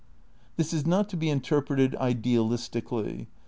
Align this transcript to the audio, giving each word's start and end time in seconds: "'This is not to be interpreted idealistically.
"'This 0.57 0.73
is 0.73 0.87
not 0.87 1.09
to 1.09 1.15
be 1.15 1.29
interpreted 1.29 1.95
idealistically. 1.99 3.27